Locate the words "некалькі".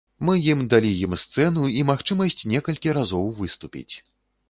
2.57-2.99